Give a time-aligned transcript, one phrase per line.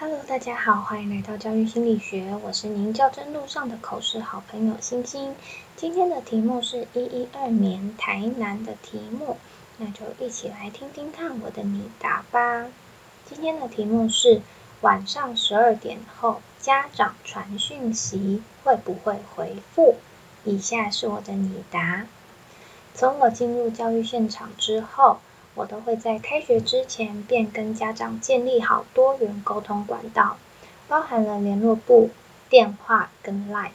[0.00, 5.36] Hello，大家好，欢迎来到教育心理学，我是您教真路上的口试好朋友星星。
[5.76, 9.36] 今天的题目是一一二年台南的题目，
[9.76, 12.68] 那就一起来听听看我的拟答吧。
[13.26, 14.40] 今天的题目是
[14.80, 19.96] 晚上十二点后家长传讯息会不会回复？
[20.44, 22.06] 以下是我的拟答。
[22.94, 25.18] 从我进入教育现场之后。
[25.60, 30.38] 我都会在开学之前便跟家长建立好多元沟通管道，
[30.88, 32.08] 包含了联络部、
[32.48, 33.72] 电话跟 Line。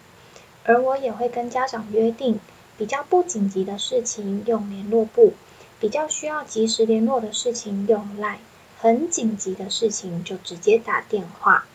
[0.63, 2.40] 而我也会跟家长约定，
[2.76, 5.34] 比较不紧急的事情用联络部，
[5.79, 8.38] 比较需要及时联络的事情用 Line，
[8.79, 11.65] 很紧急的事情就直接打电话。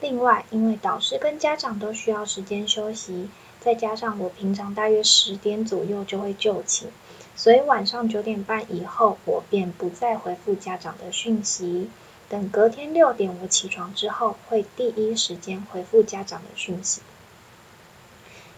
[0.00, 3.28] 另外，因为导师跟家长都需要时间休息，
[3.64, 6.88] 再加上我平常大约十点左右就会就寝。
[7.34, 11.88] 所以晚上九点半以后，我便不再回复家长的讯息。
[12.28, 17.00] 等隔天六点我起床之后，会第一时间回复家长的讯息。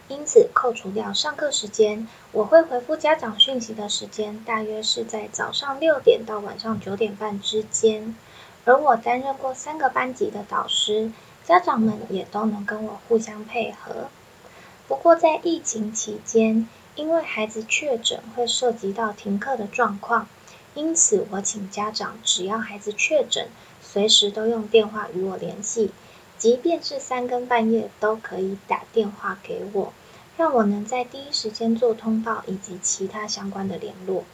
[0.08, 8.14] 因此，扣除掉上课时间，我会回复家长讯息的时间，大约是在早上六点到晚上九点半之间。
[8.64, 11.10] 而我担任过三个班级的导师，
[11.44, 14.08] 家长们也都能跟我互相配合。
[14.88, 20.28] 不过在疫情期间，因为孩子确诊会涉及到停课的状况，
[20.74, 23.48] 因此我请家长只要孩子确诊，
[23.82, 25.90] 随时都用电话与我联系，
[26.38, 29.92] 即便是三更半夜都可以打电话给我，
[30.36, 34.24] 让我能在第一时间做通报以及其他相关的联络。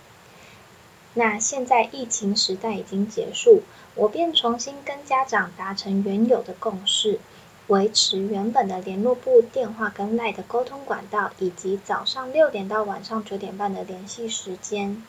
[1.15, 3.63] 那现在疫情时代已经结束，
[3.95, 7.21] 我便重新跟家长达成原有的共识。
[7.69, 15.03] 维持原本的联络部电话跟赖的沟通管道，以及早上六点到晚上九点半的联系时间。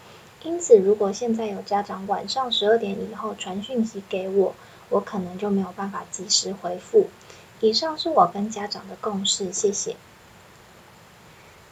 [0.44, 4.56] 因此，如果现在有家长晚上十二点以后传讯息给我，
[4.90, 7.08] 我可能就没有办法及时回复。
[7.60, 9.96] 以上是我跟家长的共识，谢谢。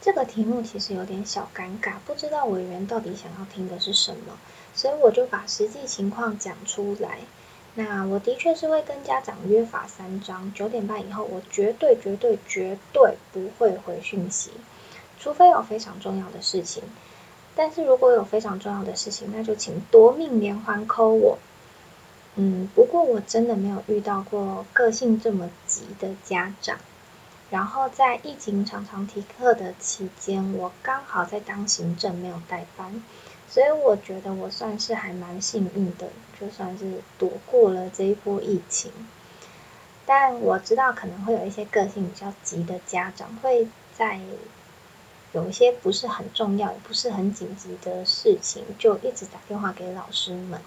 [0.00, 4.36] 这个题目其实有点小尴尬，不知道委员到底想要听的是什么，
[4.74, 7.20] 所以我就把实际情况讲出来。
[7.74, 14.50] 那我的确是会跟家长约法三章，九点半以后我绝对绝对绝对不会回讯息，
[15.18, 16.82] 除非有非常重要的事情。
[17.54, 21.38] 但是如果有非常重要的事情，那就请夺命连环扣我。
[22.34, 26.78] 嗯，不过我真的没有遇到过个性这么急的家长。
[27.50, 33.02] 然后在疫情常常停课的期间，我刚好在当行政，没有代班。
[33.52, 36.08] 所以我觉得我算是还蛮幸运的，
[36.40, 38.90] 就算是躲过了这一波疫情。
[40.06, 44.18] 但我知道可能会有一些个性比较急的家长，会在
[45.34, 50.58] 有一些不是很重要、也不是很紧急的事情，就一直打电话给老师们。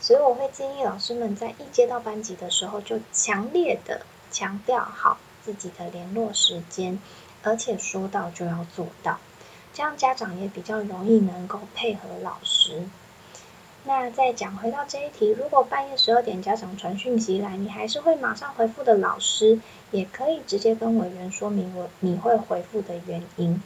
[0.00, 6.98] 所以我会建议老师们在一接到班级的时候，就强烈的强调好自己的联络时间，
[7.44, 9.20] 而且说到就要做到。
[9.76, 12.82] 这样家长也比较容易能够配合老师。
[13.84, 19.60] 那再讲回到这一题，如果半夜十二点家长传讯息来，你还是会马上回复的老师，
[19.90, 23.62] 也可以直接跟委员说明我你会回复的原因。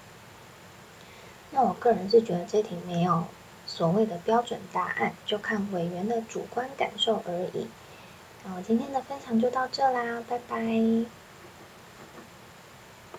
[1.53, 3.27] 那我个人是觉得这题没有
[3.65, 7.69] 所谓的标准答案，就看委员的主观感受而已。
[8.45, 11.20] 那我今天的分享就到这啦，拜拜。